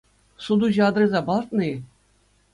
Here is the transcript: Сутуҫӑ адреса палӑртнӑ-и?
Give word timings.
Сутуҫӑ 0.45 0.81
адреса 0.87 1.21
палӑртнӑ-и? 1.29 1.75